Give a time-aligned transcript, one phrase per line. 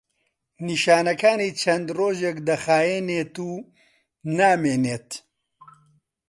[0.67, 3.51] نیشانەکانی چەند ڕۆژێک دەخایەنێت و
[4.37, 5.09] نامێنێت.